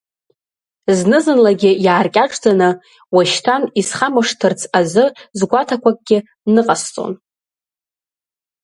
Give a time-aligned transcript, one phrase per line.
[0.97, 2.69] Зны-зынлагьы иааркьаҿӡаны,
[3.15, 5.05] уашьҭан исхамыштырц азы
[5.37, 6.17] згуаҭақуакгьы
[6.53, 7.13] ныҟасҵон.